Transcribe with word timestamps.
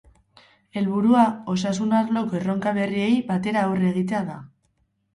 Helburua, 0.81 1.25
osasun 1.55 1.95
arloko 1.99 2.41
erronka 2.41 2.75
berriei 2.81 3.13
batera 3.31 3.67
aurre 3.71 3.89
egitea 3.95 4.27
da. 4.35 4.43